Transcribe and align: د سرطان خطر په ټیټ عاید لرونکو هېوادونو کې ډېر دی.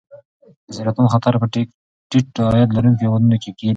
د 0.65 0.67
سرطان 0.77 1.07
خطر 1.13 1.33
په 1.41 1.47
ټیټ 2.09 2.35
عاید 2.51 2.69
لرونکو 2.77 3.01
هېوادونو 3.03 3.37
کې 3.41 3.49
ډېر 3.57 3.57
دی. 3.59 3.69